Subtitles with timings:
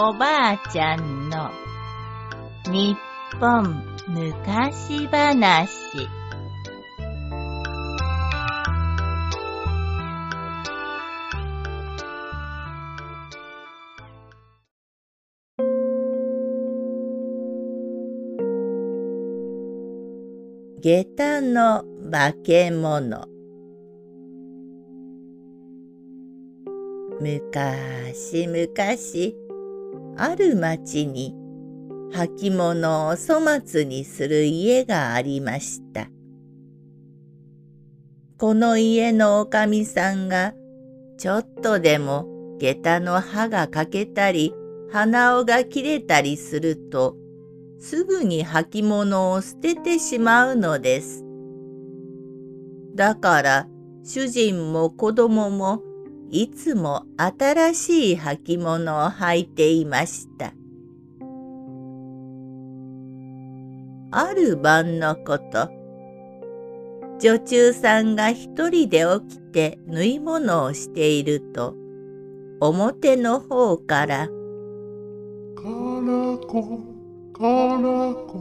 [0.00, 1.50] おばあちゃんの
[2.66, 2.96] 日
[3.40, 6.08] 本昔話。
[20.80, 23.26] 下駄の化け物。
[27.20, 27.74] むか
[28.14, 29.34] しむかし
[30.18, 31.34] ある町に
[32.12, 36.08] 履物を粗末にする家がありました。
[38.36, 40.54] この家のおかみさんが
[41.18, 42.26] ちょっとでも
[42.58, 44.54] 下駄の刃が欠けたり
[44.90, 47.16] 鼻緒が切れたりすると
[47.78, 51.24] すぐに履物を捨ててしまうのです。
[52.94, 53.68] だから
[54.02, 55.82] 主人も子供も
[56.30, 60.52] いつも新しい履物を履いていました。
[64.10, 65.70] ある晩のこと、
[67.18, 71.74] 女中さんが一人で起きて縫い物をしていると、
[72.60, 74.28] 表の方から、
[75.56, 78.40] カラコンからこ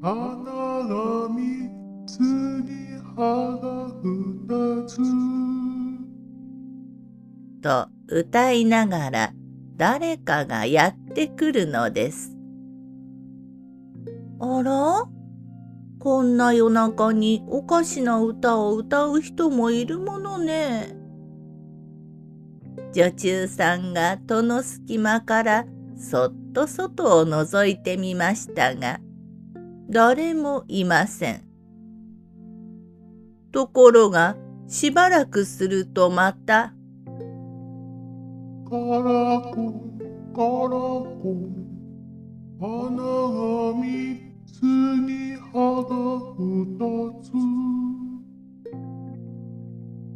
[0.00, 1.70] 穴が三
[2.06, 5.00] つに歯が二つ
[7.68, 9.32] と歌いながら
[9.76, 12.34] 誰かがやってくるのです。
[14.40, 15.04] あら？
[15.98, 20.96] こんな夜中におかしな歌を歌う人もいるものね。
[22.94, 25.66] 女中さんが戸の隙間から
[25.98, 28.98] そっと外を覗いてみましたが、
[29.90, 31.44] 誰もいません。
[33.52, 34.36] ところが、
[34.68, 36.72] しばらくするとまた、
[38.70, 38.80] カラ
[39.40, 39.54] コ
[40.34, 41.24] カラコ
[42.60, 43.86] 花が三
[44.46, 45.94] つに葉が
[46.36, 46.76] 二
[47.22, 47.32] つ。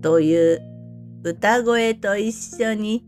[0.02, 0.60] という
[1.24, 2.32] 歌声と一
[2.62, 3.06] 緒に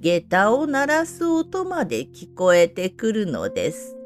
[0.00, 3.96] 下駄を鳴らす音まで聞こえてくるのです。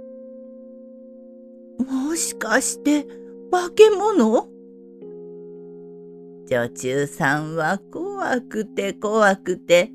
[1.78, 3.06] もしかして
[3.50, 4.46] 化け物？
[6.50, 9.90] 女中さんは怖くて怖くて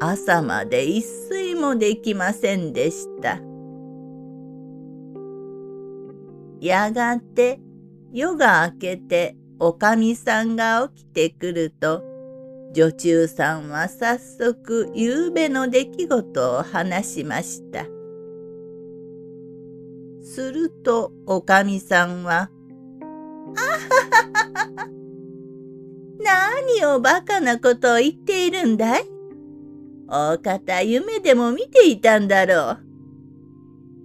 [0.00, 3.40] 朝まで一睡もできませんでした。
[6.60, 7.60] やがて
[8.12, 12.04] 夜が明けておかみさんが起きてくると
[12.72, 17.86] 女中さんは早速夕べの出来事を話しました。
[20.22, 22.50] するとおかみさんは、
[23.56, 23.66] あは
[24.32, 24.88] ははは
[26.20, 29.17] 何をバカなことを言っているんだい？
[30.10, 32.78] お方夢でも見ていたんだろ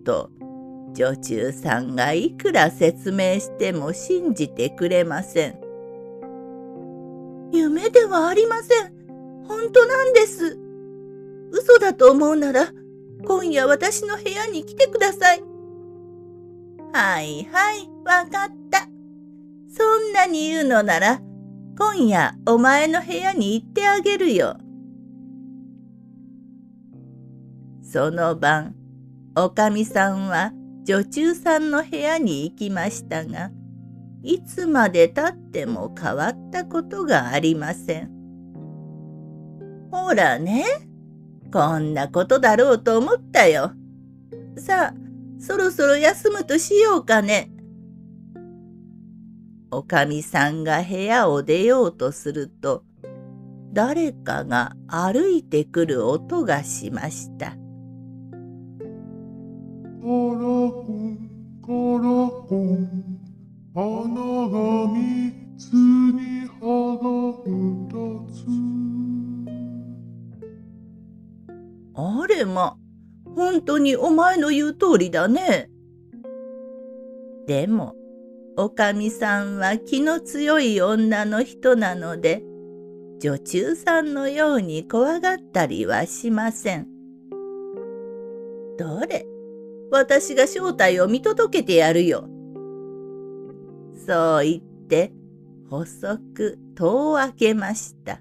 [0.01, 0.03] う。
[0.03, 0.29] と
[0.93, 5.59] 女中さんがいくら説明しても信じてくれません。
[7.53, 8.93] 夢ではありません。
[9.47, 10.59] 本当なんです。
[11.51, 12.71] 嘘だと思うなら、
[13.25, 15.43] 今夜私の部屋に来てください。
[16.91, 18.87] はいはい、わかった。
[19.69, 21.21] そんなに言うのなら、
[21.77, 24.57] 今夜お前の部屋に行ってあげるよ。
[27.93, 28.73] その晩、
[29.37, 30.51] おかみさんは
[30.83, 33.51] 女中さんの部屋に行きましたが、
[34.23, 38.09] いつまでたっても変わったことがありません。
[39.91, 40.65] ほらね、
[41.53, 43.73] こんなことだろうと思ったよ。
[44.57, 44.93] さあ、
[45.37, 47.51] そろそろ休むとしようかね。
[49.69, 52.85] おかみさんが部屋を出ようとすると、
[53.71, 57.55] 誰かが歩いてくる音がしました。
[60.03, 61.17] コロコン、
[61.61, 62.89] コロコン。
[63.73, 67.07] 花が三つに葉が
[67.45, 67.87] 二
[68.27, 68.43] つ。
[71.95, 72.75] あれま、
[73.33, 75.69] 本当にお前の言う通りだね。
[77.47, 77.95] でも、
[78.57, 82.43] おかみさんは気の強い女の人なので、
[83.21, 86.89] 女中さんのように怖がったりはしません。
[88.77, 89.25] どれ、
[89.93, 92.27] 私が正体を見届けてやるよ。
[94.07, 95.13] そう言って
[95.69, 98.19] 細く戸を開けました。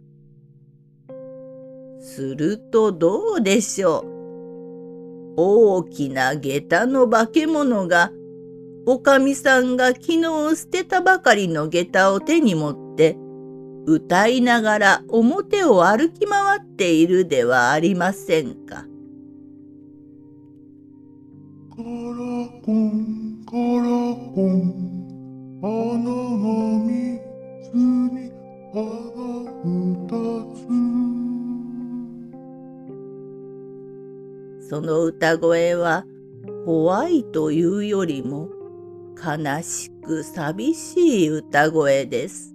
[1.99, 5.35] するとどうでしょう。
[5.37, 8.11] 大きな下駄の化け物が
[8.85, 13.17] おかみさんが昨日捨てたばかりの下駄を手に持って
[13.87, 18.92] 歌いながら表を歩き回っているではありませんか。
[21.75, 23.57] カラコンカラ
[24.35, 24.53] コン
[25.63, 25.73] 花
[26.05, 26.45] が
[26.85, 27.19] 三
[27.63, 28.29] つに
[28.75, 28.77] 葉
[29.17, 29.25] が
[29.65, 29.73] 二
[34.61, 36.05] つその歌声は
[36.67, 38.51] 怖いというよりも
[39.17, 42.55] 悲しく寂しい歌声です。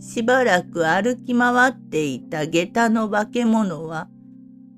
[0.00, 4.08] しばらく歩き回っていた下駄の化け物は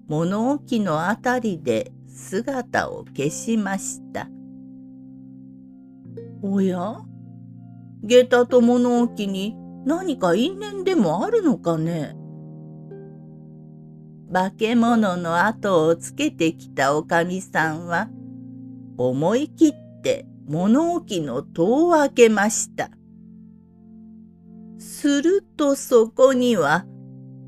[0.08, 4.28] 物置のあたりで姿を消しました。
[6.42, 7.02] おや？
[8.02, 12.16] 下駄と物置に何か因縁でもあるのかね？
[14.32, 18.08] 化け物の後をつけてきたおかみさんは
[18.96, 22.90] 思い切って物置の戸を開けました。
[24.78, 26.86] するとそこには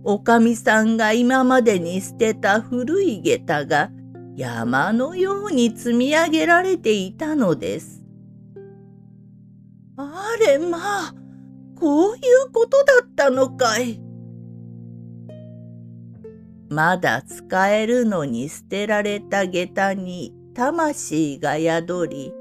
[0.02, 3.90] おかみさんが今までに捨てた古い下駄が
[4.36, 8.02] 山のように積み上げられていたのです。
[9.96, 11.14] あれまあ、
[11.78, 14.00] こういうことだったのかい。
[16.70, 22.32] まだ使えるのに捨てられた下駄に魂が宿り、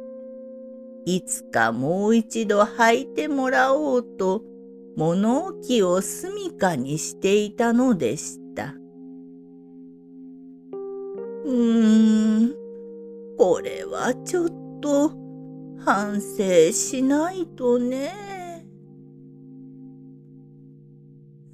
[1.06, 4.44] いつかもう一度履いてもらおうと
[4.96, 8.76] 物置を住処にしていたのでした。
[11.46, 12.54] うーん、
[13.38, 14.50] これはちょっ
[14.82, 15.12] と
[15.86, 18.66] 反省しないとね。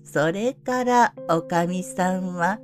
[0.03, 2.59] それからおかみさんは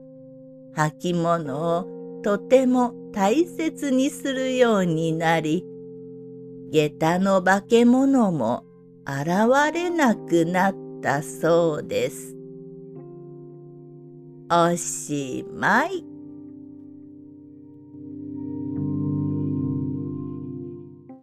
[0.75, 5.65] 履物をとても大切にするようになり、
[6.71, 8.63] 下駄の化け物も
[9.19, 12.33] 現れなくなったそうです。
[14.49, 16.10] おしまい。